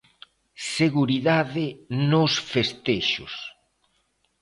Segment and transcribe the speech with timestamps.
[0.75, 1.65] Seguridade
[2.11, 3.33] nos festexos.